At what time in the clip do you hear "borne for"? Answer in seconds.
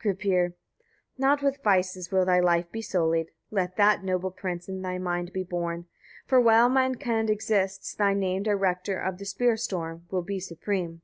5.42-6.40